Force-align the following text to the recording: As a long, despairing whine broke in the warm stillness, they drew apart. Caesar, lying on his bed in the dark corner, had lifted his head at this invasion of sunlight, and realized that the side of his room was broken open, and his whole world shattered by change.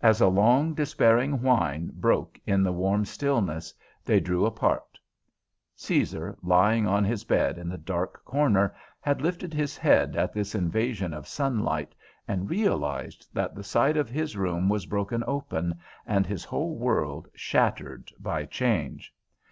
As 0.00 0.20
a 0.20 0.28
long, 0.28 0.74
despairing 0.74 1.42
whine 1.42 1.90
broke 1.92 2.38
in 2.46 2.62
the 2.62 2.70
warm 2.70 3.04
stillness, 3.04 3.74
they 4.04 4.20
drew 4.20 4.46
apart. 4.46 4.96
Caesar, 5.74 6.38
lying 6.40 6.86
on 6.86 7.02
his 7.02 7.24
bed 7.24 7.58
in 7.58 7.68
the 7.68 7.76
dark 7.76 8.24
corner, 8.24 8.76
had 9.00 9.20
lifted 9.20 9.52
his 9.52 9.76
head 9.76 10.14
at 10.14 10.32
this 10.32 10.54
invasion 10.54 11.12
of 11.12 11.26
sunlight, 11.26 11.96
and 12.28 12.48
realized 12.48 13.26
that 13.34 13.56
the 13.56 13.64
side 13.64 13.96
of 13.96 14.08
his 14.08 14.36
room 14.36 14.68
was 14.68 14.86
broken 14.86 15.24
open, 15.26 15.80
and 16.06 16.26
his 16.28 16.44
whole 16.44 16.76
world 16.76 17.26
shattered 17.34 18.12
by 18.20 18.44
change. 18.44 19.12